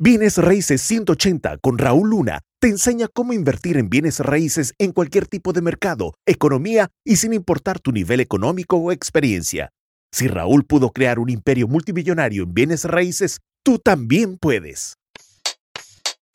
Bienes 0.00 0.38
Raíces 0.38 0.80
180 0.82 1.58
con 1.58 1.76
Raúl 1.76 2.10
Luna 2.10 2.42
te 2.60 2.68
enseña 2.68 3.08
cómo 3.12 3.32
invertir 3.32 3.76
en 3.76 3.90
bienes 3.90 4.20
raíces 4.20 4.72
en 4.78 4.92
cualquier 4.92 5.26
tipo 5.26 5.52
de 5.52 5.60
mercado, 5.60 6.14
economía 6.24 6.88
y 7.04 7.16
sin 7.16 7.32
importar 7.32 7.80
tu 7.80 7.90
nivel 7.90 8.20
económico 8.20 8.76
o 8.76 8.92
experiencia. 8.92 9.70
Si 10.12 10.28
Raúl 10.28 10.64
pudo 10.64 10.90
crear 10.90 11.18
un 11.18 11.30
imperio 11.30 11.66
multimillonario 11.66 12.44
en 12.44 12.54
bienes 12.54 12.84
raíces, 12.84 13.40
tú 13.64 13.80
también 13.80 14.38
puedes. 14.38 14.94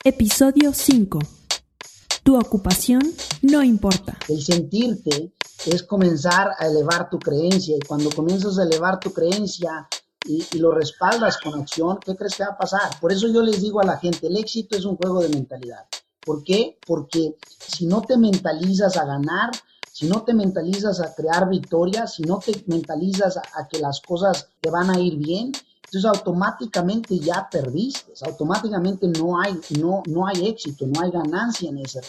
Episodio 0.04 0.74
5. 0.74 1.20
Tu 2.22 2.38
ocupación 2.38 3.14
no 3.44 3.64
importa. 3.64 4.18
El 4.28 4.44
sentirte 4.44 5.32
es 5.66 5.84
comenzar 5.84 6.50
a 6.60 6.68
elevar 6.68 7.10
tu 7.10 7.18
creencia 7.18 7.78
y 7.78 7.88
cuando 7.88 8.10
comienzas 8.10 8.60
a 8.60 8.64
elevar 8.64 9.00
tu 9.00 9.14
creencia 9.14 9.88
y, 10.26 10.58
lo 10.58 10.72
respaldas 10.72 11.38
con 11.38 11.60
acción, 11.60 12.00
¿qué 12.00 12.16
crees 12.16 12.36
que 12.36 12.44
va 12.44 12.52
a 12.52 12.58
pasar? 12.58 13.00
Por 13.00 13.12
eso 13.12 13.28
yo 13.28 13.42
les 13.42 13.62
digo 13.62 13.82
a 13.82 13.86
la 13.86 13.98
gente, 13.98 14.28
el 14.28 14.38
éxito 14.38 14.78
es 14.78 14.86
un 14.86 14.96
juego 14.96 15.22
de 15.22 15.30
mentalidad. 15.30 15.86
¿Por 16.26 16.44
qué? 16.44 16.78
Porque 16.86 17.36
si 17.60 17.86
no 17.86 18.02
te 18.02 18.18
mentalizas 18.18 18.96
a 18.98 19.06
ganar, 19.06 19.52
si 19.92 20.08
no 20.08 20.24
te 20.24 20.34
mentalizas 20.34 21.02
a 21.02 21.14
crear 21.14 21.50
victorias, 21.50 22.16
si 22.16 22.24
no 22.24 22.40
te 22.40 22.64
mentalizas 22.68 23.38
a, 23.38 23.68
que 23.68 23.80
las 23.80 24.00
cosas 24.02 24.48
te 24.62 24.70
van 24.70 24.90
a 24.90 25.00
ir 25.00 25.18
bien, 25.18 25.52
entonces 25.94 26.06
automáticamente 26.06 27.20
ya 27.20 27.48
perdiste, 27.52 28.14
automáticamente 28.26 29.08
no 29.08 29.40
hay, 29.40 29.60
no, 29.80 30.02
no 30.08 30.26
hay 30.26 30.48
éxito, 30.48 30.88
no 30.88 31.02
hay 31.02 31.12
ganancia 31.12 31.70
en 31.70 31.78
ese, 31.78 32.02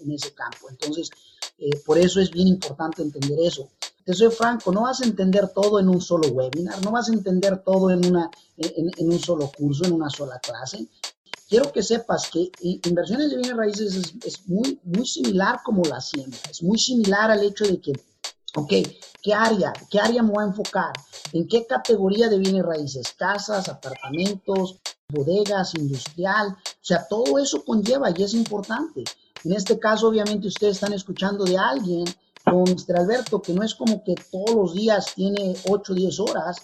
en, 0.00 0.12
ese 0.12 0.34
campo. 0.34 0.68
Entonces, 0.68 1.10
eh, 1.58 1.70
por 1.86 1.96
eso 1.96 2.20
es 2.20 2.30
bien 2.30 2.48
importante 2.48 3.00
entender 3.00 3.38
eso. 3.40 3.68
Te 4.10 4.16
soy 4.16 4.32
franco, 4.32 4.72
no 4.72 4.82
vas 4.82 5.00
a 5.02 5.04
entender 5.04 5.50
todo 5.50 5.78
en 5.78 5.88
un 5.88 6.00
solo 6.00 6.26
webinar, 6.30 6.84
no 6.84 6.90
vas 6.90 7.08
a 7.08 7.12
entender 7.12 7.62
todo 7.62 7.92
en, 7.92 8.04
una, 8.04 8.28
en, 8.56 9.08
un 9.08 9.20
solo 9.20 9.52
curso, 9.56 9.84
en 9.84 9.92
una 9.92 10.10
sola 10.10 10.40
clase. 10.40 10.84
Quiero 11.48 11.70
que 11.70 11.80
sepas 11.80 12.28
que 12.28 12.50
inversiones 12.60 13.30
de 13.30 13.36
bienes 13.36 13.56
raíces 13.56 14.12
es, 14.24 14.48
muy, 14.48 14.80
muy 14.82 15.06
similar 15.06 15.60
como 15.64 15.84
la 15.84 15.98
hacienda, 15.98 16.36
es 16.50 16.60
muy 16.60 16.76
similar 16.76 17.30
al 17.30 17.44
hecho 17.44 17.64
de 17.64 17.80
que, 17.80 17.92
ok, 18.56 18.72
¿qué 19.22 19.32
área? 19.32 19.72
¿Qué 19.88 20.00
área 20.00 20.24
me 20.24 20.32
voy 20.32 20.42
a 20.42 20.48
enfocar? 20.48 20.92
¿En 21.32 21.46
qué 21.46 21.64
categoría 21.64 22.28
de 22.28 22.38
bienes 22.38 22.64
raíces? 22.64 23.14
Casas, 23.16 23.68
apartamentos, 23.68 24.80
bodegas, 25.06 25.76
industrial. 25.76 26.48
O 26.48 26.84
sea, 26.84 27.06
todo 27.06 27.38
eso 27.38 27.64
conlleva 27.64 28.10
y 28.10 28.24
es 28.24 28.34
importante. 28.34 29.04
En 29.44 29.52
este 29.52 29.78
caso, 29.78 30.08
obviamente, 30.08 30.48
ustedes 30.48 30.78
están 30.78 30.94
escuchando 30.94 31.44
de 31.44 31.56
alguien 31.56 32.04
con 32.50 32.62
Mr. 32.62 32.98
Alberto, 32.98 33.40
que 33.40 33.52
no 33.52 33.62
es 33.62 33.74
como 33.74 34.02
que 34.02 34.14
todos 34.30 34.54
los 34.54 34.74
días 34.74 35.14
tiene 35.14 35.54
8 35.68 35.92
o 35.92 35.94
10 35.94 36.20
horas, 36.20 36.56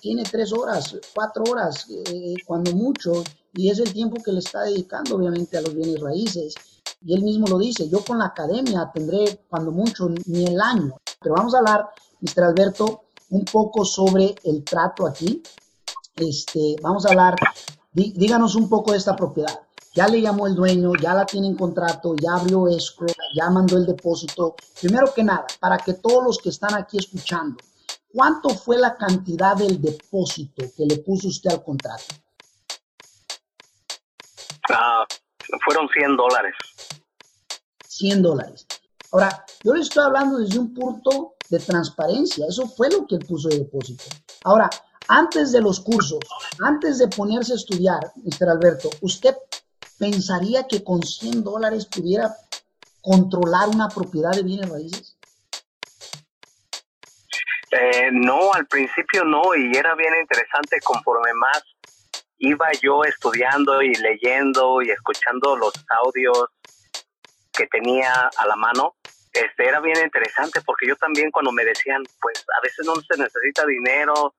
tiene 0.00 0.22
3 0.24 0.52
horas, 0.52 0.96
4 1.14 1.44
horas, 1.50 1.86
eh, 1.90 2.34
cuando 2.46 2.72
mucho, 2.72 3.22
y 3.54 3.70
es 3.70 3.78
el 3.78 3.92
tiempo 3.92 4.22
que 4.22 4.32
le 4.32 4.38
está 4.38 4.62
dedicando 4.62 5.16
obviamente 5.16 5.58
a 5.58 5.60
los 5.60 5.74
bienes 5.74 6.00
raíces. 6.00 6.54
Y 7.04 7.14
él 7.14 7.22
mismo 7.22 7.46
lo 7.46 7.58
dice, 7.58 7.88
yo 7.88 8.04
con 8.04 8.18
la 8.18 8.26
academia 8.26 8.90
tendré 8.92 9.40
cuando 9.48 9.70
mucho 9.70 10.08
ni 10.26 10.46
el 10.46 10.60
año. 10.60 10.96
Pero 11.20 11.34
vamos 11.34 11.54
a 11.54 11.58
hablar, 11.58 11.88
Mr. 12.20 12.44
Alberto, 12.44 13.02
un 13.30 13.44
poco 13.44 13.84
sobre 13.84 14.34
el 14.44 14.64
trato 14.64 15.06
aquí. 15.06 15.42
Este, 16.16 16.76
vamos 16.82 17.06
a 17.06 17.10
hablar, 17.10 17.36
díganos 17.92 18.56
un 18.56 18.68
poco 18.68 18.92
de 18.92 18.98
esta 18.98 19.14
propiedad 19.14 19.67
ya 19.94 20.06
le 20.08 20.20
llamó 20.20 20.46
el 20.46 20.54
dueño, 20.54 20.92
ya 21.00 21.14
la 21.14 21.26
tiene 21.26 21.48
en 21.48 21.56
contrato, 21.56 22.14
ya 22.16 22.34
abrió 22.34 22.68
escrow, 22.68 23.08
ya 23.34 23.50
mandó 23.50 23.76
el 23.76 23.86
depósito. 23.86 24.54
Primero 24.80 25.12
que 25.12 25.24
nada, 25.24 25.46
para 25.60 25.78
que 25.78 25.94
todos 25.94 26.24
los 26.24 26.38
que 26.38 26.50
están 26.50 26.74
aquí 26.74 26.98
escuchando, 26.98 27.56
¿cuánto 28.12 28.50
fue 28.50 28.78
la 28.78 28.96
cantidad 28.96 29.56
del 29.56 29.80
depósito 29.80 30.64
que 30.76 30.86
le 30.86 30.98
puso 30.98 31.28
usted 31.28 31.50
al 31.50 31.64
contrato? 31.64 32.04
Ah, 34.70 35.04
fueron 35.64 35.88
100 35.88 36.16
dólares. 36.16 36.54
100 37.86 38.22
dólares. 38.22 38.66
Ahora, 39.12 39.44
yo 39.64 39.74
le 39.74 39.80
estoy 39.80 40.04
hablando 40.04 40.38
desde 40.38 40.58
un 40.58 40.74
punto 40.74 41.34
de 41.48 41.58
transparencia. 41.58 42.46
Eso 42.46 42.68
fue 42.68 42.90
lo 42.90 43.06
que 43.06 43.16
él 43.16 43.24
puso 43.26 43.48
de 43.48 43.58
depósito. 43.58 44.04
Ahora, 44.44 44.68
antes 45.08 45.52
de 45.52 45.62
los 45.62 45.80
cursos, 45.80 46.20
antes 46.60 46.98
de 46.98 47.08
ponerse 47.08 47.54
a 47.54 47.56
estudiar, 47.56 48.12
Mr. 48.16 48.50
Alberto, 48.50 48.90
¿usted 49.00 49.34
pensaría 49.98 50.66
que 50.66 50.84
con 50.84 51.02
100 51.02 51.44
dólares 51.44 51.86
pudiera 51.86 52.34
controlar 53.02 53.68
una 53.68 53.88
propiedad 53.88 54.32
de 54.32 54.42
bienes 54.42 54.68
raíces? 54.68 55.16
Eh, 57.70 58.08
no, 58.12 58.52
al 58.54 58.66
principio 58.66 59.24
no, 59.24 59.54
y 59.54 59.76
era 59.76 59.94
bien 59.94 60.14
interesante 60.20 60.78
conforme 60.82 61.32
más 61.34 61.62
iba 62.38 62.70
yo 62.80 63.04
estudiando 63.04 63.82
y 63.82 63.94
leyendo 63.94 64.80
y 64.80 64.90
escuchando 64.90 65.56
los 65.56 65.72
audios 66.02 66.46
que 67.52 67.66
tenía 67.66 68.30
a 68.36 68.46
la 68.46 68.56
mano, 68.56 68.94
este, 69.32 69.68
era 69.68 69.80
bien 69.80 69.98
interesante 70.02 70.60
porque 70.62 70.86
yo 70.86 70.96
también 70.96 71.30
cuando 71.30 71.52
me 71.52 71.64
decían, 71.64 72.02
pues 72.20 72.44
a 72.56 72.62
veces 72.62 72.86
no 72.86 72.94
se 72.94 73.20
necesita 73.20 73.66
dinero, 73.66 74.34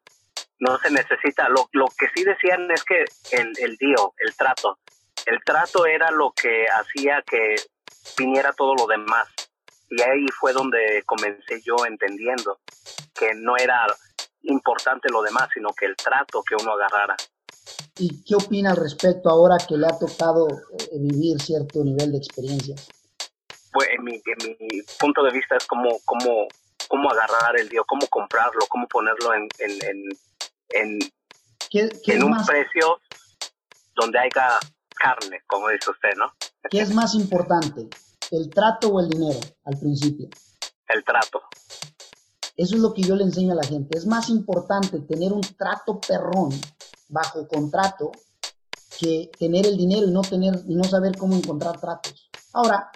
no 0.59 0.77
se 0.79 0.89
necesita, 0.89 1.49
lo, 1.49 1.69
lo 1.73 1.85
que 1.97 2.07
sí 2.15 2.23
decían 2.23 2.69
es 2.71 2.83
que 2.83 3.05
el, 3.31 3.53
el 3.59 3.77
dio, 3.77 4.13
el 4.17 4.35
trato, 4.35 4.79
el 5.29 5.43
trato 5.43 5.85
era 5.85 6.09
lo 6.11 6.31
que 6.31 6.65
hacía 6.65 7.23
que 7.25 7.55
viniera 8.17 8.51
todo 8.53 8.73
lo 8.75 8.87
demás. 8.87 9.27
Y 9.89 10.01
ahí 10.01 10.25
fue 10.39 10.53
donde 10.53 11.03
comencé 11.05 11.61
yo 11.63 11.75
entendiendo 11.85 12.59
que 13.13 13.33
no 13.35 13.57
era 13.57 13.85
importante 14.43 15.09
lo 15.11 15.21
demás, 15.21 15.49
sino 15.53 15.69
que 15.73 15.85
el 15.85 15.95
trato 15.95 16.43
que 16.43 16.55
uno 16.55 16.73
agarrara. 16.73 17.15
¿Y 17.97 18.23
qué 18.23 18.35
opina 18.35 18.71
al 18.71 18.77
respecto 18.77 19.29
ahora 19.29 19.57
que 19.67 19.75
le 19.75 19.85
ha 19.87 19.99
tocado 19.99 20.47
eh, 20.47 20.97
vivir 20.99 21.39
cierto 21.41 21.83
nivel 21.83 22.11
de 22.11 22.17
experiencia? 22.17 22.75
Pues 23.71 23.87
en 23.91 24.03
mi, 24.03 24.21
punto 24.99 25.23
de 25.23 25.31
vista 25.31 25.57
es 25.57 25.65
como, 25.65 25.99
como, 26.05 26.47
cómo 26.87 27.11
agarrar 27.11 27.59
el 27.59 27.69
Dios, 27.69 27.85
cómo 27.87 28.07
comprarlo, 28.07 28.65
cómo 28.67 28.87
ponerlo 28.87 29.33
en, 29.33 29.47
en, 29.59 30.09
en, 30.69 32.23
un 32.23 32.45
precio 32.45 32.99
donde 33.95 34.17
haya 34.17 34.57
carne, 34.99 35.41
como 35.47 35.69
dice 35.69 35.89
usted, 35.91 36.09
¿no? 36.17 36.25
¿Qué 36.69 36.81
es 36.81 36.93
más 36.93 37.15
importante, 37.15 37.87
el 38.31 38.49
trato 38.49 38.89
o 38.89 38.99
el 38.99 39.09
dinero 39.09 39.39
al 39.65 39.79
principio? 39.79 40.29
El 40.87 41.03
trato. 41.03 41.41
Eso 42.55 42.75
es 42.75 42.81
lo 42.81 42.93
que 42.93 43.01
yo 43.01 43.15
le 43.15 43.23
enseño 43.23 43.53
a 43.53 43.55
la 43.55 43.63
gente. 43.63 43.97
Es 43.97 44.05
más 44.05 44.29
importante 44.29 44.99
tener 44.99 45.31
un 45.31 45.41
trato 45.41 45.99
perrón 45.99 46.49
bajo 47.07 47.47
contrato 47.47 48.11
que 48.99 49.31
tener 49.39 49.65
el 49.65 49.77
dinero 49.77 50.07
y 50.07 50.11
no 50.11 50.21
tener 50.21 50.61
y 50.67 50.75
no 50.75 50.83
saber 50.83 51.17
cómo 51.17 51.35
encontrar 51.35 51.79
tratos. 51.79 52.29
Ahora, 52.51 52.91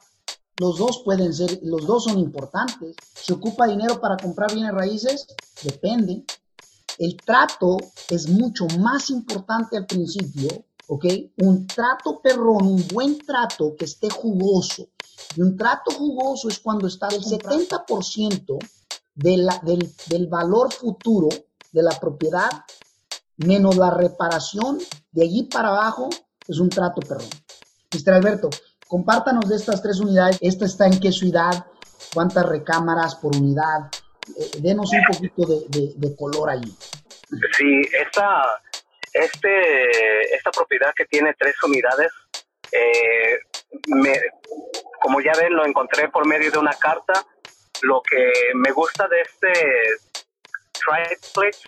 los 0.60 0.78
dos 0.78 1.02
pueden 1.06 1.34
ser, 1.34 1.60
los 1.64 1.88
dos 1.88 2.04
son 2.04 2.20
importantes. 2.20 2.96
¿Se 3.16 3.34
ocupa 3.34 3.68
dinero 3.68 4.02
para 4.02 4.18
comprar 4.18 4.54
bienes 4.54 4.74
raíces? 4.74 5.28
Depende. 5.64 6.26
El 7.00 7.16
trato 7.18 7.78
es 8.10 8.28
mucho 8.28 8.68
más 8.80 9.10
importante 9.10 9.78
al 9.78 9.86
principio 9.86 10.66
¿ok? 10.88 11.06
Un 11.38 11.68
trato 11.68 12.22
perrón, 12.22 12.68
un 12.68 12.88
buen 12.88 13.18
trato 13.20 13.76
que 13.78 13.86
esté 13.86 14.10
jugoso. 14.10 14.90
Y 15.36 15.42
un 15.42 15.58
trato 15.58 15.92
jugoso 15.92 16.50
es 16.50 16.60
cuando 16.60 16.88
está 16.88 17.08
el 17.08 17.24
70% 17.24 18.58
de 19.16 19.38
la, 19.38 19.60
del, 19.64 19.92
del 20.08 20.28
valor 20.28 20.72
futuro 20.72 21.30
de 21.72 21.84
la 21.84 22.00
propiedad 22.00 22.50
menos 23.38 23.78
la 23.78 23.92
reparación, 23.92 24.80
de 25.12 25.24
allí 25.24 25.44
para 25.44 25.70
abajo 25.70 26.10
es 26.48 26.60
un 26.60 26.70
trato 26.70 27.02
perrón. 27.02 27.30
Mr. 27.94 28.14
Alberto, 28.14 28.50
compártanos 28.88 29.48
de 29.50 29.56
estas 29.56 29.82
tres 29.82 30.00
unidades. 30.00 30.38
¿Esta 30.42 30.66
está 30.66 30.88
en 30.88 31.00
qué 31.00 31.12
ciudad? 31.12 31.66
¿Cuántas 32.14 32.46
recámaras 32.46 33.16
por 33.16 33.36
unidad? 33.36 33.90
Eh, 34.38 34.52
denos 34.60 34.92
un 34.92 35.02
poquito 35.12 35.46
de, 35.46 35.66
de, 35.70 35.94
de 35.96 36.16
color 36.16 36.50
allí. 36.50 36.76
Sí, 37.58 37.82
esta 38.00 38.44
este, 39.14 40.36
esta 40.36 40.52
propiedad 40.52 40.94
que 40.96 41.06
tiene 41.06 41.34
tres 41.38 41.56
unidades, 41.64 42.12
eh, 42.72 43.40
como 45.00 45.22
ya 45.22 45.34
ven, 45.40 45.54
lo 45.54 45.66
encontré 45.66 46.10
por 46.10 46.26
medio 46.28 46.52
de 46.52 46.58
una 46.58 46.74
carta. 46.74 47.26
Lo 47.82 48.02
que 48.02 48.32
me 48.56 48.72
gusta 48.72 49.08
de 49.08 49.22
este 49.22 49.54
triplex 50.74 51.62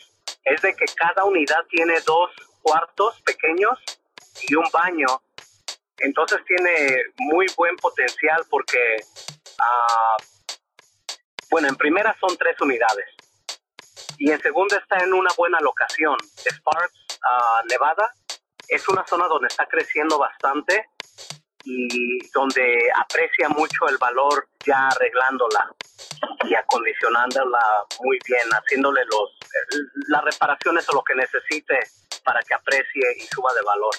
es 0.43 0.61
de 0.61 0.73
que 0.75 0.85
cada 0.95 1.25
unidad 1.25 1.63
tiene 1.69 1.99
dos 2.01 2.31
cuartos 2.61 3.21
pequeños 3.21 3.79
y 4.47 4.55
un 4.55 4.65
baño. 4.71 5.07
Entonces 5.99 6.39
tiene 6.45 7.03
muy 7.17 7.45
buen 7.55 7.75
potencial 7.77 8.43
porque, 8.49 8.97
uh, 9.59 10.23
bueno, 11.49 11.67
en 11.69 11.75
primera 11.75 12.15
son 12.19 12.35
tres 12.37 12.59
unidades 12.59 13.05
y 14.17 14.31
en 14.31 14.41
segunda 14.41 14.77
está 14.77 15.03
en 15.03 15.13
una 15.13 15.29
buena 15.37 15.59
locación. 15.61 16.17
Sparks 16.37 17.04
uh, 17.25 17.67
Nevada 17.69 18.13
es 18.67 18.87
una 18.87 19.05
zona 19.05 19.27
donde 19.27 19.47
está 19.47 19.65
creciendo 19.67 20.17
bastante 20.17 20.89
y 21.63 22.19
donde 22.31 22.91
aprecia 22.95 23.49
mucho 23.49 23.87
el 23.87 23.97
valor 23.97 24.47
ya 24.65 24.87
arreglándola 24.87 25.73
y 26.43 26.53
acondicionándola 26.53 27.59
muy 28.03 28.19
bien, 28.25 28.47
haciéndole 28.51 29.03
los 29.05 29.31
las 30.09 30.23
reparaciones 30.23 30.87
o 30.89 30.93
lo 30.93 31.03
que 31.03 31.15
necesite 31.15 31.79
para 32.23 32.41
que 32.41 32.53
aprecie 32.53 33.03
y 33.17 33.21
suba 33.21 33.51
de 33.53 33.61
valor. 33.61 33.95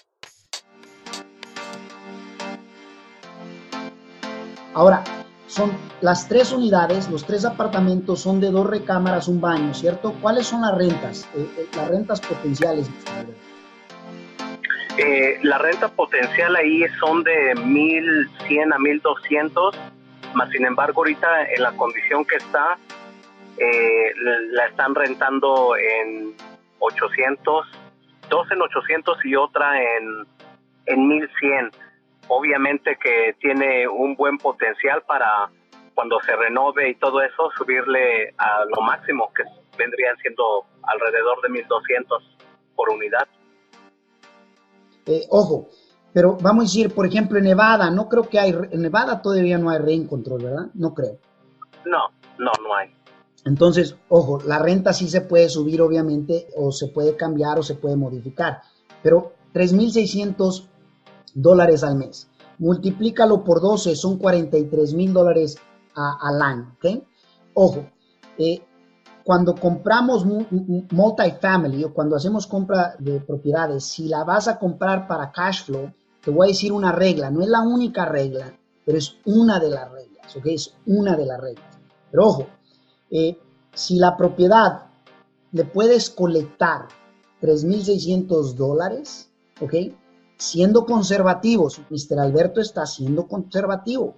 Ahora, 4.75 5.03
son 5.47 5.73
las 6.01 6.29
tres 6.29 6.53
unidades, 6.53 7.09
los 7.11 7.25
tres 7.25 7.45
apartamentos 7.45 8.21
son 8.21 8.41
de 8.41 8.51
dos 8.51 8.69
recámaras, 8.69 9.29
un 9.29 9.41
baño, 9.41 9.75
¿cierto? 9.75 10.15
¿Cuáles 10.21 10.47
son 10.47 10.63
las 10.63 10.77
rentas, 10.77 11.29
eh, 11.35 11.49
eh, 11.59 11.67
las 11.77 11.89
rentas 11.89 12.21
potenciales? 12.21 12.91
Eh, 14.99 15.39
la 15.43 15.59
renta 15.59 15.89
potencial 15.89 16.57
ahí 16.57 16.83
son 16.99 17.23
de 17.23 17.55
1100 17.55 18.73
a 18.73 18.79
1200, 18.79 19.77
más 20.35 20.51
sin 20.51 20.65
embargo 20.65 21.03
ahorita 21.03 21.29
en 21.55 21.63
la 21.63 21.73
condición 21.73 22.25
que 22.25 22.37
está, 22.37 22.79
eh, 23.59 24.13
la 24.53 24.67
están 24.67 24.95
rentando 24.95 25.77
en 25.77 26.35
800, 26.79 27.67
dos 28.31 28.51
en 28.51 28.63
800 28.63 29.19
y 29.25 29.37
otra 29.37 29.83
en, 29.83 30.27
en 30.87 31.09
1100. 31.09 31.71
Obviamente 32.29 32.99
que 33.03 33.35
tiene 33.41 33.87
un 33.89 34.17
buen 34.17 34.39
potencial 34.39 35.03
para 35.07 35.51
cuando 35.95 36.21
se 36.21 36.37
renove 36.37 36.91
y 36.91 36.95
todo 36.97 37.23
eso, 37.23 37.51
subirle 37.57 38.35
a 38.37 38.65
lo 38.67 38.83
máximo, 38.83 39.33
que 39.35 39.43
vendrían 39.79 40.17
siendo 40.19 40.67
alrededor 40.83 41.41
de 41.43 41.49
1200 41.49 42.37
por 42.75 42.91
unidad. 42.91 43.27
Eh, 45.07 45.23
ojo, 45.31 45.69
pero 46.13 46.37
vamos 46.41 46.65
a 46.65 46.67
decir, 46.67 46.95
por 46.95 47.07
ejemplo, 47.07 47.39
en 47.39 47.45
Nevada, 47.45 47.91
no 47.91 48.09
creo 48.09 48.29
que 48.29 48.39
hay, 48.39 48.51
en 48.51 48.83
Nevada 48.83 49.23
todavía 49.23 49.57
no 49.57 49.71
hay 49.71 49.79
rent 49.79 50.09
control, 50.09 50.43
¿verdad? 50.43 50.67
No 50.75 50.93
creo. 50.95 51.19
No, 51.85 52.09
no, 52.39 52.53
no 52.63 52.75
hay. 52.75 52.95
Entonces, 53.45 53.97
ojo, 54.09 54.41
la 54.45 54.59
renta 54.59 54.93
sí 54.93 55.09
se 55.09 55.21
puede 55.21 55.49
subir, 55.49 55.81
obviamente, 55.81 56.49
o 56.57 56.73
se 56.73 56.89
puede 56.89 57.17
cambiar 57.17 57.59
o 57.59 57.63
se 57.63 57.75
puede 57.75 57.97
modificar, 57.97 58.61
pero 59.03 59.33
3.600 59.55 60.69
dólares 61.37 61.85
al 61.85 61.97
mes. 61.97 62.29
Multiplícalo 62.59 63.45
por 63.45 63.61
12, 63.61 63.95
son 63.95 64.19
43 64.19 64.95
mil 64.95 65.13
dólares 65.13 65.59
al 65.95 66.43
año, 66.43 66.77
¿ok? 66.77 67.03
Ojo, 67.55 67.87
eh, 68.39 68.63
cuando 69.23 69.55
compramos 69.55 70.25
multifamily 70.25 71.85
o 71.85 71.93
cuando 71.93 72.17
hacemos 72.17 72.47
compra 72.47 72.97
de 72.99 73.21
propiedades, 73.21 73.85
si 73.85 74.09
la 74.09 74.25
vas 74.25 74.49
a 74.49 74.59
comprar 74.59 75.07
para 75.07 75.33
cash 75.33 75.65
flow, 75.65 75.93
te 76.23 76.31
voy 76.31 76.47
a 76.47 76.49
decir 76.49 76.73
una 76.73 76.93
regla, 76.93 77.31
no 77.31 77.43
es 77.43 77.49
la 77.49 77.61
única 77.61 78.05
regla, 78.05 78.59
pero 78.85 78.99
es 78.99 79.17
una 79.25 79.59
de 79.61 79.71
las 79.71 79.91
reglas, 79.91 80.37
¿ok? 80.37 80.47
Es 80.47 80.75
una 80.87 81.17
de 81.17 81.27
las 81.27 81.41
reglas. 81.41 81.79
Pero 82.11 82.27
ojo, 82.27 82.47
eh, 83.11 83.39
si 83.75 83.99
la 83.99 84.17
propiedad 84.17 84.87
le 85.53 85.65
puedes 85.65 86.09
colectar 86.09 86.89
3.600 87.43 88.55
dólares, 88.55 89.31
¿ok? 89.61 89.75
Siendo 90.37 90.85
conservativos, 90.85 91.81
Mr. 91.91 92.21
Alberto 92.21 92.61
está 92.61 92.87
siendo 92.87 93.27
conservativo 93.27 94.17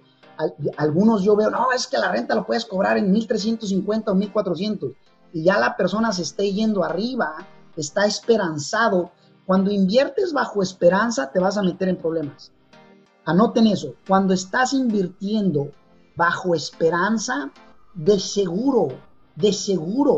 algunos 0.77 1.23
yo 1.23 1.35
veo, 1.35 1.49
no, 1.49 1.71
es 1.71 1.87
que 1.87 1.97
la 1.97 2.11
renta 2.11 2.35
lo 2.35 2.45
puedes 2.45 2.65
cobrar 2.65 2.97
en 2.97 3.11
1350 3.11 4.11
o 4.11 4.15
1400 4.15 4.91
y 5.33 5.43
ya 5.43 5.59
la 5.59 5.75
persona 5.75 6.11
se 6.11 6.21
esté 6.23 6.51
yendo 6.51 6.83
arriba, 6.83 7.35
está 7.75 8.05
esperanzado. 8.05 9.11
Cuando 9.45 9.71
inviertes 9.71 10.31
bajo 10.31 10.63
esperanza 10.63 11.31
te 11.31 11.39
vas 11.39 11.57
a 11.57 11.63
meter 11.63 11.89
en 11.89 11.97
problemas. 11.97 12.51
Anoten 13.25 13.67
eso, 13.67 13.95
cuando 14.07 14.33
estás 14.33 14.73
invirtiendo 14.73 15.71
bajo 16.15 16.55
esperanza, 16.55 17.51
de 17.93 18.19
seguro, 18.19 18.89
de 19.35 19.51
seguro 19.51 20.17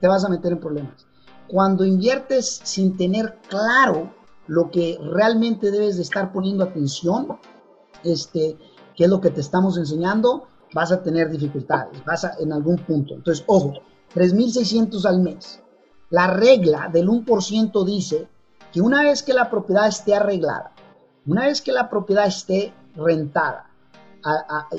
te 0.00 0.08
vas 0.08 0.24
a 0.24 0.28
meter 0.28 0.52
en 0.52 0.60
problemas. 0.60 1.06
Cuando 1.48 1.84
inviertes 1.84 2.60
sin 2.64 2.96
tener 2.96 3.38
claro 3.48 4.14
lo 4.50 4.68
que 4.68 4.98
realmente 5.00 5.70
debes 5.70 5.94
de 5.94 6.02
estar 6.02 6.32
poniendo 6.32 6.64
atención, 6.64 7.38
este, 8.02 8.58
qué 8.96 9.04
es 9.04 9.08
lo 9.08 9.20
que 9.20 9.30
te 9.30 9.40
estamos 9.40 9.78
enseñando, 9.78 10.48
vas 10.74 10.90
a 10.90 11.04
tener 11.04 11.30
dificultades, 11.30 12.04
vas 12.04 12.24
a, 12.24 12.32
en 12.40 12.52
algún 12.52 12.78
punto. 12.78 13.14
Entonces, 13.14 13.44
ojo, 13.46 13.74
3.600 14.12 15.04
al 15.04 15.20
mes. 15.20 15.62
La 16.10 16.26
regla 16.26 16.90
del 16.92 17.08
1% 17.08 17.84
dice 17.84 18.26
que 18.72 18.80
una 18.80 19.04
vez 19.04 19.22
que 19.22 19.34
la 19.34 19.48
propiedad 19.48 19.86
esté 19.86 20.16
arreglada, 20.16 20.72
una 21.26 21.46
vez 21.46 21.62
que 21.62 21.70
la 21.70 21.88
propiedad 21.88 22.26
esté 22.26 22.74
rentada 22.96 23.70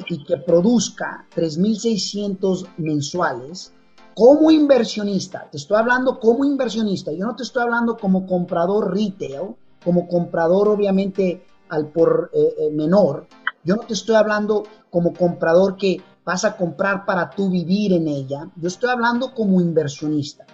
y 0.05 0.25
que 0.25 0.35
produzca 0.35 1.27
3.600 1.33 2.67
mensuales, 2.75 3.71
como 4.13 4.51
inversionista, 4.51 5.47
te 5.49 5.57
estoy 5.57 5.77
hablando 5.77 6.19
como 6.19 6.43
inversionista, 6.43 7.13
yo 7.13 7.25
no 7.25 7.35
te 7.35 7.43
estoy 7.43 7.63
hablando 7.63 7.95
como 7.97 8.27
comprador 8.27 8.93
retail, 8.93 9.55
como 9.83 10.07
comprador 10.07 10.67
obviamente 10.67 11.45
al 11.69 11.87
por 11.87 12.31
eh, 12.33 12.53
eh, 12.59 12.71
menor, 12.71 13.27
yo 13.63 13.75
no 13.75 13.83
te 13.83 13.93
estoy 13.93 14.15
hablando 14.15 14.63
como 14.89 15.13
comprador 15.13 15.77
que 15.77 16.01
vas 16.25 16.45
a 16.45 16.57
comprar 16.57 17.05
para 17.05 17.29
tú 17.29 17.49
vivir 17.49 17.93
en 17.93 18.07
ella. 18.07 18.49
Yo 18.55 18.67
estoy 18.67 18.89
hablando 18.89 19.33
como 19.33 19.61
inversionista. 19.61 20.45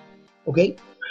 ¿Ok? 0.45 0.59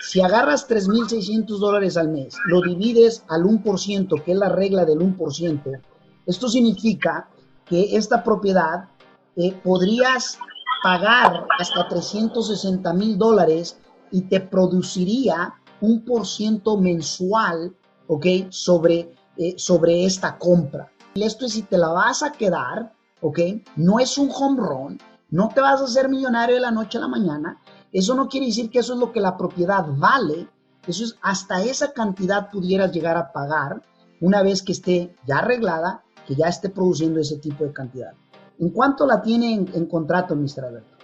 Si 0.00 0.20
agarras 0.20 0.68
3.600 0.68 1.58
dólares 1.58 1.96
al 1.96 2.08
mes, 2.08 2.36
lo 2.46 2.60
divides 2.60 3.24
al 3.28 3.44
1%, 3.44 4.22
que 4.22 4.32
es 4.32 4.38
la 4.38 4.50
regla 4.50 4.84
del 4.84 4.98
1%, 4.98 5.80
esto 6.26 6.48
significa 6.48 7.28
que 7.64 7.96
esta 7.96 8.22
propiedad 8.22 8.88
eh, 9.36 9.52
podrías 9.64 10.38
pagar 10.82 11.46
hasta 11.58 11.88
360 11.88 12.92
mil 12.92 13.18
dólares 13.18 13.78
y 14.10 14.22
te 14.22 14.40
produciría 14.40 15.54
un 15.80 16.04
por 16.04 16.26
ciento 16.26 16.76
mensual, 16.76 17.74
¿ok? 18.06 18.26
Sobre, 18.50 19.10
eh, 19.36 19.54
sobre 19.56 20.04
esta 20.04 20.38
compra. 20.38 20.90
Esto 21.14 21.46
es 21.46 21.52
si 21.52 21.62
te 21.62 21.78
la 21.78 21.88
vas 21.88 22.22
a 22.22 22.32
quedar, 22.32 22.92
¿ok? 23.20 23.38
No 23.76 23.98
es 23.98 24.18
un 24.18 24.30
home 24.32 24.60
run, 24.60 24.98
no 25.30 25.48
te 25.48 25.60
vas 25.60 25.80
a 25.80 25.84
hacer 25.84 26.08
millonario 26.08 26.54
de 26.56 26.60
la 26.60 26.70
noche 26.70 26.98
a 26.98 27.02
la 27.02 27.08
mañana. 27.08 27.60
Eso 27.92 28.14
no 28.14 28.28
quiere 28.28 28.46
decir 28.46 28.70
que 28.70 28.80
eso 28.80 28.94
es 28.94 28.98
lo 28.98 29.12
que 29.12 29.20
la 29.20 29.36
propiedad 29.36 29.84
vale. 29.88 30.48
Eso 30.86 31.04
es 31.04 31.18
hasta 31.22 31.62
esa 31.62 31.92
cantidad 31.92 32.50
pudieras 32.50 32.92
llegar 32.92 33.16
a 33.16 33.32
pagar 33.32 33.82
una 34.20 34.42
vez 34.42 34.62
que 34.62 34.72
esté 34.72 35.14
ya 35.26 35.38
arreglada, 35.38 36.04
que 36.26 36.34
ya 36.34 36.46
esté 36.46 36.70
produciendo 36.70 37.20
ese 37.20 37.38
tipo 37.38 37.64
de 37.64 37.72
cantidad. 37.72 38.12
¿En 38.58 38.70
cuánto 38.70 39.06
la 39.06 39.20
tiene 39.20 39.54
en, 39.54 39.86
contrato, 39.86 40.34
Mr. 40.34 40.64
Alberto? 40.64 40.96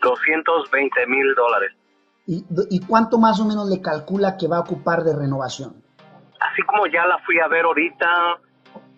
220 0.00 1.06
mil 1.06 1.34
dólares. 1.34 1.72
¿Y, 2.28 2.44
¿Y 2.68 2.80
cuánto 2.86 3.16
más 3.18 3.40
o 3.40 3.46
menos 3.46 3.70
le 3.70 3.80
calcula 3.80 4.36
que 4.36 4.46
va 4.46 4.58
a 4.58 4.60
ocupar 4.60 5.02
de 5.02 5.16
renovación? 5.16 5.82
Así 6.38 6.62
como 6.62 6.86
ya 6.86 7.06
la 7.06 7.16
fui 7.24 7.40
a 7.40 7.48
ver 7.48 7.64
ahorita, 7.64 8.06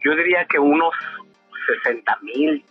yo 0.04 0.16
diría 0.16 0.44
que 0.46 0.58
unos 0.58 0.92
60 1.84 2.18
mil, 2.22 2.64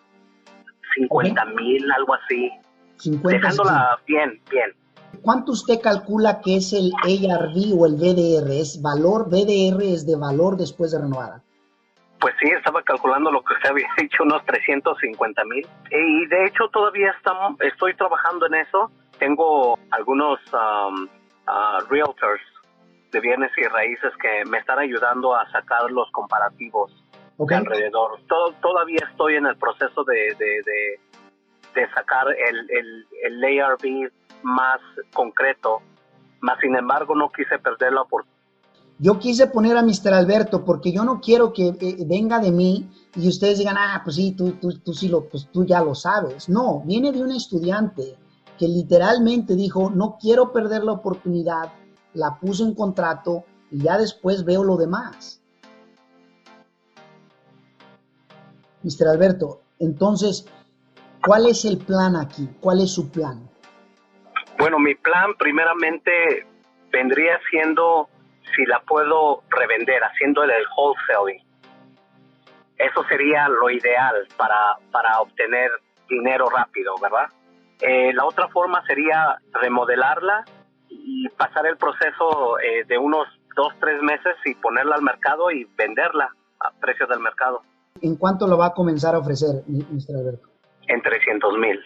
50 0.96 1.46
mil, 1.46 1.90
algo 1.92 2.14
así. 2.14 2.52
50, 2.98 3.38
Dejándola 3.38 4.00
bien, 4.06 4.42
bien. 4.52 4.74
¿Cuánto 5.22 5.54
usted 5.54 5.80
calcula 5.82 6.42
que 6.42 6.58
es 6.58 6.74
el 6.74 6.92
ARV 7.04 7.80
o 7.80 7.86
el 7.86 7.96
BDR? 7.96 8.52
¿Es 8.52 8.82
valor? 8.82 9.30
¿BDR 9.30 9.82
es 9.82 10.06
de 10.06 10.18
valor 10.18 10.58
después 10.58 10.92
de 10.92 11.00
renovada? 11.00 11.42
Pues 12.20 12.36
sí, 12.42 12.50
estaba 12.50 12.84
calculando 12.84 13.32
lo 13.32 13.42
que 13.44 13.54
usted 13.54 13.70
había 13.70 13.88
dicho, 13.98 14.24
unos 14.24 14.46
350 14.46 15.42
mil. 15.46 15.66
Y 15.90 16.26
de 16.28 16.46
hecho 16.48 16.68
todavía 16.74 17.12
estamos, 17.16 17.60
estoy 17.62 17.96
trabajando 17.96 18.46
en 18.48 18.56
eso. 18.56 18.92
Tengo 19.20 19.78
algunos 19.92 20.40
um, 20.54 21.04
uh, 21.04 21.86
realtors 21.90 22.42
de 23.12 23.20
bienes 23.20 23.52
y 23.58 23.64
raíces 23.68 24.12
que 24.22 24.50
me 24.50 24.60
están 24.60 24.80
ayudando 24.80 25.36
a 25.36 25.50
sacar 25.52 25.92
los 25.92 26.10
comparativos 26.12 26.92
alrededor. 27.38 28.20
Todo, 28.28 28.54
todavía 28.62 29.00
estoy 29.10 29.36
en 29.36 29.46
el 29.46 29.58
proceso 29.58 30.04
de, 30.04 30.36
de, 30.38 31.88
sacar 31.94 32.28
el, 32.28 32.70
el, 32.70 33.08
el 33.24 33.62
ARV 33.62 34.12
más 34.44 34.80
concreto, 35.14 35.82
más 36.42 36.60
sin 36.60 36.76
embargo 36.76 37.16
no 37.16 37.30
quise 37.30 37.58
perder 37.60 37.94
la 37.94 38.02
oportunidad. 38.02 38.40
Yo 39.02 39.18
quise 39.18 39.48
poner 39.48 39.78
a 39.78 39.82
Mr. 39.82 40.14
Alberto 40.14 40.66
porque 40.66 40.92
yo 40.92 41.06
no 41.06 41.22
quiero 41.22 41.54
que 41.54 41.70
eh, 41.70 41.96
venga 42.06 42.40
de 42.40 42.52
mí 42.52 42.86
y 43.16 43.30
ustedes 43.30 43.60
digan, 43.60 43.78
ah, 43.78 44.02
pues 44.04 44.18
sí, 44.18 44.36
tú, 44.36 44.52
tú, 44.54 44.78
tú, 44.80 44.94
sí 44.94 45.08
lo, 45.08 45.24
pues 45.30 45.48
tú 45.54 45.66
ya 45.66 45.82
lo 45.82 45.96
sabes. 45.96 46.50
No, 46.50 46.82
viene 46.86 47.14
de 47.14 47.22
un 47.24 47.32
estudiante 47.32 48.18
que 48.60 48.68
literalmente 48.68 49.56
dijo, 49.56 49.90
no 49.90 50.18
quiero 50.22 50.52
perder 50.52 50.84
la 50.84 50.92
oportunidad, 50.92 51.72
la 52.14 52.38
puse 52.40 52.64
en 52.64 52.76
contrato 52.76 53.46
y 53.72 53.84
ya 53.84 53.98
después 53.98 54.44
veo 54.44 54.66
lo 54.66 54.76
demás. 54.76 55.42
Mr. 58.84 59.08
Alberto, 59.08 59.62
entonces, 59.80 60.46
¿cuál 61.26 61.48
es 61.48 61.64
el 61.64 61.78
plan 61.78 62.18
aquí? 62.18 62.50
¿Cuál 62.60 62.82
es 62.82 62.92
su 62.92 63.10
plan? 63.10 63.50
Bueno, 64.58 64.78
mi 64.78 64.94
plan 64.96 65.34
primeramente 65.38 66.46
vendría 66.92 67.40
siendo 67.50 68.10
si 68.56 68.66
la 68.66 68.82
puedo 68.82 69.42
revender, 69.52 70.04
haciendo 70.04 70.44
el 70.44 70.52
wholesaling. 70.76 71.42
Eso 72.78 73.04
sería 73.08 73.48
lo 73.48 73.70
ideal 73.70 74.28
para, 74.36 74.78
para 74.92 75.22
obtener 75.22 75.70
dinero 76.10 76.50
rápido, 76.50 76.96
¿verdad? 77.02 77.28
Eh, 77.82 78.14
la 78.14 78.26
otra 78.26 78.48
forma 78.50 78.84
sería 78.86 79.38
remodelarla 79.54 80.46
y 80.90 81.28
pasar 81.30 81.66
el 81.66 81.78
proceso 81.78 82.60
eh, 82.60 82.84
de 82.88 82.98
unos 82.98 83.28
dos, 83.56 83.74
tres 83.80 84.02
meses 84.02 84.36
y 84.46 84.56
ponerla 84.56 84.96
al 84.96 85.02
mercado 85.02 85.52
y 85.52 85.66
venderla 85.78 86.30
a 86.60 86.72
precios 86.80 87.10
del 87.10 87.20
mercado. 87.20 87.62
¿En 88.02 88.16
cuánto 88.16 88.48
lo 88.48 88.58
va 88.58 88.68
a 88.68 88.74
comenzar 88.74 89.16
a 89.16 89.20
ofrecer, 89.20 89.64
Mr. 89.68 90.16
Alberto? 90.16 90.50
En 90.88 91.02
300 91.02 91.58
mil. 91.58 91.80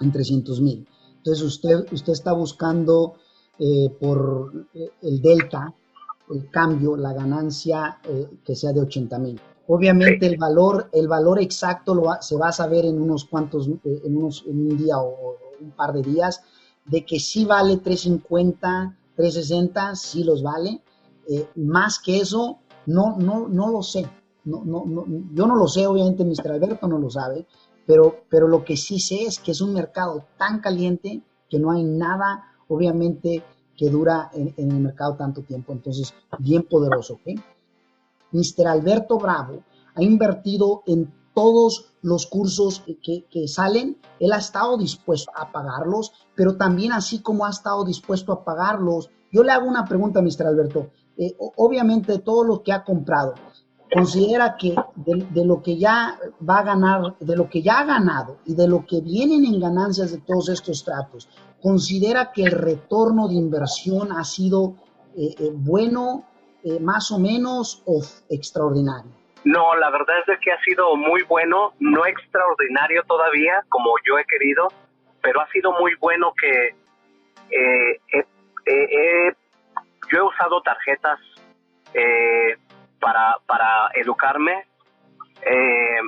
En 0.00 0.12
300 0.12 0.60
mil. 0.60 0.86
Entonces 1.16 1.42
usted, 1.42 1.92
usted 1.92 2.12
está 2.12 2.32
buscando 2.32 3.16
eh, 3.58 3.90
por 3.98 4.52
eh, 4.74 4.90
el 5.02 5.20
delta, 5.20 5.72
el 6.30 6.50
cambio, 6.50 6.96
la 6.96 7.12
ganancia 7.12 7.98
eh, 8.04 8.28
que 8.44 8.54
sea 8.54 8.72
de 8.72 8.80
80 8.80 9.18
mil. 9.18 9.40
Obviamente 9.68 10.26
el 10.26 10.36
valor, 10.36 10.88
el 10.92 11.08
valor 11.08 11.40
exacto 11.40 11.94
lo 11.94 12.10
se 12.20 12.36
va 12.36 12.48
a 12.48 12.52
saber 12.52 12.84
en 12.84 13.00
unos 13.00 13.24
cuantos, 13.24 13.66
en, 13.66 14.16
unos, 14.16 14.44
en 14.46 14.70
un 14.70 14.78
día 14.78 14.98
o, 14.98 15.36
un 15.60 15.70
par 15.72 15.92
de 15.92 16.02
días, 16.02 16.42
de 16.84 17.04
que 17.04 17.18
sí 17.18 17.44
vale 17.44 17.78
350, 17.78 18.96
360, 19.16 19.96
sí 19.96 20.22
los 20.22 20.42
vale. 20.42 20.82
más 21.56 21.98
que 21.98 22.20
eso, 22.20 22.58
no, 22.86 23.16
no, 23.16 23.48
no 23.48 23.70
lo 23.70 23.82
sé. 23.82 24.06
No, 24.44 24.62
no, 24.64 24.84
no, 24.86 25.04
yo 25.34 25.46
no 25.46 25.56
lo 25.56 25.66
sé, 25.66 25.86
obviamente 25.86 26.24
Mr. 26.24 26.52
Alberto 26.52 26.86
no 26.86 26.98
lo 26.98 27.10
sabe, 27.10 27.46
pero, 27.84 28.24
pero 28.28 28.46
lo 28.46 28.64
que 28.64 28.76
sí 28.76 29.00
sé 29.00 29.24
es 29.24 29.40
que 29.40 29.50
es 29.50 29.60
un 29.60 29.72
mercado 29.72 30.24
tan 30.38 30.60
caliente 30.60 31.22
que 31.48 31.58
no 31.58 31.72
hay 31.72 31.82
nada, 31.82 32.44
obviamente, 32.68 33.42
que 33.76 33.90
dura 33.90 34.30
en, 34.32 34.54
el 34.56 34.80
mercado 34.80 35.16
tanto 35.16 35.42
tiempo. 35.42 35.72
Entonces, 35.72 36.14
bien 36.38 36.62
poderoso, 36.62 37.14
¿ok? 37.14 37.40
Mr. 38.32 38.66
Alberto 38.66 39.18
Bravo 39.18 39.62
ha 39.94 40.02
invertido 40.02 40.82
en 40.86 41.12
todos 41.34 41.92
los 42.00 42.26
cursos 42.26 42.82
que, 43.02 43.48
salen, 43.48 43.98
él 44.20 44.32
ha 44.32 44.38
estado 44.38 44.78
dispuesto 44.78 45.30
a 45.36 45.52
pagarlos, 45.52 46.12
pero 46.34 46.56
también 46.56 46.92
así 46.92 47.20
como 47.20 47.44
ha 47.44 47.50
estado 47.50 47.84
dispuesto 47.84 48.32
a 48.32 48.44
pagarlos, 48.44 49.10
yo 49.30 49.42
le 49.42 49.52
hago 49.52 49.68
una 49.68 49.84
pregunta, 49.84 50.22
Mr. 50.22 50.46
Alberto. 50.46 50.90
Eh, 51.18 51.36
obviamente 51.56 52.18
todo 52.18 52.44
lo 52.44 52.62
que 52.62 52.72
ha 52.72 52.84
comprado, 52.84 53.34
considera 53.92 54.56
que 54.56 54.74
de, 54.96 55.44
lo 55.44 55.62
que 55.62 55.76
ya 55.76 56.18
va 56.48 56.58
a 56.58 56.62
ganar, 56.62 57.16
de 57.18 57.36
lo 57.36 57.48
que 57.48 57.62
ya 57.62 57.80
ha 57.80 57.84
ganado 57.84 58.38
y 58.44 58.54
de 58.54 58.68
lo 58.68 58.84
que 58.86 59.00
vienen 59.00 59.44
en 59.44 59.60
ganancias 59.60 60.12
de 60.12 60.18
todos 60.18 60.48
estos 60.48 60.84
tratos, 60.84 61.28
considera 61.62 62.32
que 62.32 62.44
el 62.44 62.52
retorno 62.52 63.28
de 63.28 63.34
inversión 63.34 64.12
ha 64.12 64.24
sido 64.24 64.74
eh, 65.16 65.34
eh, 65.38 65.50
bueno, 65.54 66.24
eh, 66.66 66.80
más 66.80 67.10
o 67.10 67.18
menos, 67.18 67.82
o 67.86 68.02
extraordinario? 68.28 69.10
No, 69.44 69.76
la 69.76 69.90
verdad 69.90 70.16
es 70.26 70.38
que 70.40 70.50
ha 70.50 70.60
sido 70.62 70.96
muy 70.96 71.22
bueno, 71.22 71.72
no 71.78 72.04
extraordinario 72.04 73.02
todavía, 73.04 73.62
como 73.68 73.94
yo 74.04 74.18
he 74.18 74.24
querido, 74.24 74.68
pero 75.22 75.40
ha 75.40 75.48
sido 75.50 75.72
muy 75.72 75.94
bueno 76.00 76.32
que 76.40 76.74
yo 80.10 80.18
he 80.18 80.22
usado 80.22 80.60
tarjetas 80.62 81.20
para, 83.00 83.36
para 83.46 83.90
educarme. 83.94 84.66
Eh, 85.42 86.00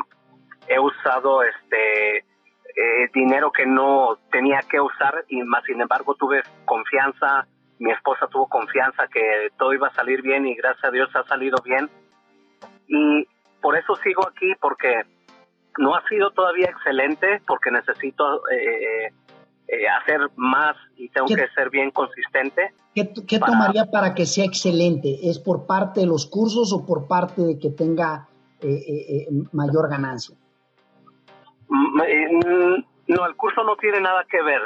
he 0.68 0.78
usado 0.78 1.42
este 1.42 2.18
eh, 2.18 3.10
dinero 3.14 3.50
que 3.50 3.66
no 3.66 4.18
tenía 4.30 4.60
que 4.68 4.80
usar 4.80 5.24
y 5.28 5.42
más 5.42 5.64
sin 5.64 5.80
embargo 5.80 6.14
tuve 6.14 6.42
confianza, 6.64 7.46
mi 7.78 7.90
esposa 7.92 8.26
tuvo 8.26 8.48
confianza 8.48 9.06
que 9.08 9.50
todo 9.58 9.72
iba 9.72 9.88
a 9.88 9.94
salir 9.94 10.22
bien 10.22 10.46
y 10.46 10.54
gracias 10.54 10.84
a 10.84 10.90
Dios 10.90 11.08
ha 11.14 11.24
salido 11.24 11.58
bien. 11.64 11.88
Y 12.86 13.26
por 13.60 13.76
eso 13.76 13.94
sigo 13.96 14.26
aquí 14.26 14.52
porque 14.60 15.02
no 15.78 15.94
ha 15.94 16.06
sido 16.08 16.30
todavía 16.30 16.66
excelente 16.66 17.40
porque 17.46 17.70
necesito 17.70 18.42
eh, 18.50 19.12
eh, 19.70 19.86
hacer 19.86 20.30
más 20.36 20.76
y 20.96 21.10
tengo 21.10 21.26
que 21.28 21.46
ser 21.54 21.68
bien 21.68 21.90
consistente. 21.90 22.72
¿Qué, 22.94 23.38
tomaría 23.38 23.84
para 23.84 24.14
que 24.14 24.24
sea 24.24 24.46
excelente? 24.46 25.28
¿Es 25.28 25.38
por 25.38 25.66
parte 25.66 26.00
de 26.00 26.06
los 26.06 26.24
cursos 26.24 26.72
o 26.72 26.86
por 26.86 27.06
parte 27.06 27.42
de 27.42 27.58
que 27.58 27.68
tenga 27.68 28.26
eh, 28.62 28.66
eh, 28.66 29.26
mayor 29.52 29.90
ganancia? 29.90 30.34
Mm, 31.68 32.00
mm, 32.00 32.84
no, 33.08 33.26
el 33.26 33.36
curso 33.36 33.62
no 33.62 33.76
tiene 33.76 34.00
nada 34.00 34.24
que 34.24 34.40
ver. 34.40 34.62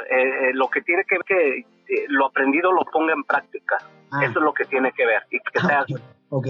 lo 0.53 0.69
que 0.69 0.81
tiene 0.81 1.03
que 1.03 1.15
ver 1.15 1.25
que 1.25 1.65
lo 2.09 2.27
aprendido 2.27 2.71
lo 2.71 2.83
ponga 2.91 3.13
en 3.13 3.23
práctica. 3.23 3.77
Ah. 4.11 4.23
Eso 4.23 4.39
es 4.39 4.45
lo 4.45 4.53
que 4.53 4.65
tiene 4.65 4.91
que 4.91 5.05
ver. 5.05 5.23
Y 5.31 5.39
que 5.39 5.59
ah, 5.61 5.85
ok. 6.29 6.47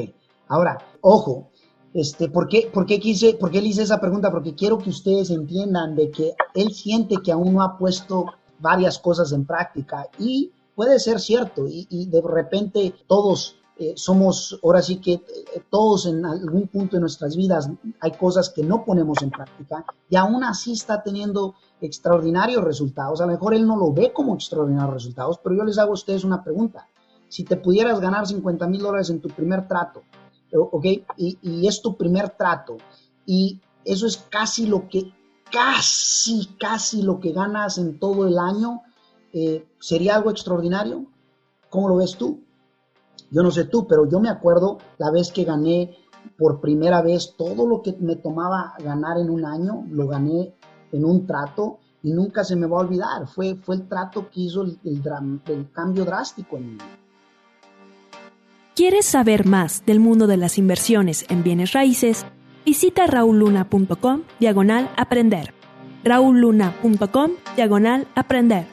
Ahora, 0.48 0.78
ojo, 1.02 1.50
este, 1.94 2.30
¿por, 2.30 2.48
qué, 2.48 2.70
por, 2.74 2.86
qué 2.86 3.00
quise, 3.00 3.36
¿Por 3.36 3.52
qué 3.52 3.62
le 3.62 3.68
hice 3.68 3.84
esa 3.84 4.02
pregunta? 4.02 4.32
Porque 4.32 4.56
quiero 4.56 4.78
que 4.78 4.90
ustedes 4.90 5.30
entiendan 5.30 5.96
de 5.96 6.12
que 6.12 6.34
él 6.56 6.74
siente 6.74 7.18
que 7.24 7.32
aún 7.32 7.54
no 7.54 7.62
ha 7.62 7.78
puesto 7.78 8.26
varias 8.60 8.98
cosas 8.98 9.32
en 9.32 9.46
práctica 9.46 10.08
y 10.18 10.52
puede 10.76 11.00
ser 11.00 11.20
cierto 11.20 11.66
y, 11.68 12.08
de 12.10 12.22
repente 12.22 12.94
todos 13.08 13.62
eh, 13.78 13.94
somos, 13.96 14.60
ahora 14.64 14.82
sí 14.82 14.98
que 14.98 15.14
eh, 15.14 15.24
todos 15.70 16.06
en 16.06 16.26
algún 16.26 16.68
punto 16.68 16.98
de 16.98 17.02
nuestras 17.02 17.36
vidas 17.36 17.70
hay 18.00 18.12
cosas 18.12 18.50
que 18.50 18.64
no 18.64 18.86
ponemos 18.86 19.22
en 19.22 19.32
práctica 19.32 19.86
y 20.10 20.16
aún 20.16 20.44
así 20.44 20.74
está 20.74 21.02
teniendo 21.02 21.56
extraordinarios 21.82 22.64
resultados. 22.64 23.20
A 23.22 23.26
lo 23.26 23.32
mejor 23.32 23.54
él 23.54 23.66
no 23.66 23.76
lo 23.76 23.92
ve 23.92 24.14
como 24.14 24.36
extraordinarios 24.36 24.94
resultados, 24.94 25.40
pero 25.44 25.56
yo 25.56 25.64
les 25.64 25.78
hago 25.78 25.92
a 25.92 25.96
ustedes 25.96 26.24
una 26.24 26.44
pregunta. 26.44 26.88
Si 27.28 27.44
te 27.44 27.58
pudieras 27.58 28.00
ganar 28.00 28.28
50 28.28 28.68
mil 28.68 28.82
dólares 28.82 29.10
en 29.10 29.20
tu 29.22 29.30
primer 29.30 29.68
trato, 29.68 30.04
¿ok? 30.54 30.86
Y, 31.18 31.40
y 31.42 31.68
es 31.68 31.82
tu 31.82 31.98
primer 31.98 32.30
trato 32.32 32.78
y 33.26 33.60
eso 33.84 34.06
es 34.06 34.18
casi 34.18 34.68
lo 34.68 34.88
que 34.88 35.12
casi, 35.54 36.50
casi 36.60 37.04
lo 37.04 37.20
que 37.20 37.32
ganas 37.32 37.78
en 37.78 38.00
todo 38.00 38.28
el 38.28 38.40
año, 38.40 38.82
eh, 39.32 39.68
¿sería 39.80 40.16
algo 40.16 40.32
extraordinario? 40.32 41.06
¿Cómo 41.70 41.90
lo 41.90 41.98
ves 41.98 42.18
tú? 42.18 42.44
Yo 43.34 43.42
no 43.42 43.50
sé 43.50 43.66
tú, 43.66 43.88
pero 43.88 44.08
yo 44.08 44.20
me 44.20 44.30
acuerdo 44.30 44.78
la 45.00 45.10
vez 45.10 45.32
que 45.32 45.44
gané 45.44 45.98
por 46.38 46.62
primera 46.62 47.02
vez 47.02 47.34
todo 47.36 47.68
lo 47.68 47.82
que 47.82 47.96
me 48.00 48.16
tomaba 48.16 48.76
ganar 48.78 49.18
en 49.18 49.32
un 49.32 49.44
año, 49.44 49.86
lo 49.90 50.08
gané 50.08 50.54
en 50.92 51.04
un 51.04 51.26
trato 51.26 51.80
y 52.04 52.12
nunca 52.14 52.44
se 52.44 52.56
me 52.56 52.68
va 52.68 52.78
a 52.78 52.82
olvidar. 52.82 53.28
Fue, 53.28 53.56
fue 53.56 53.76
el 53.76 53.88
trato 53.88 54.30
que 54.30 54.42
hizo 54.42 54.62
el, 54.62 55.72
cambio 55.74 56.06
drástico 56.06 56.58
en 56.58 56.74
mí. 56.74 56.78
¿Quieres 58.76 59.08
saber 59.08 59.48
más 59.48 59.84
del 59.84 60.00
mundo 60.00 60.28
de 60.28 60.38
las 60.38 60.60
inversiones 60.60 61.26
en 61.30 61.42
bienes 61.42 61.74
raíces? 61.74 62.28
Visita 62.66 63.08
rauluna.com 63.08 64.22
diagonal 64.40 64.92
aprender. 64.96 65.56
rauluna.com 66.04 67.32
diagonal 67.56 68.08
aprender. 68.14 68.73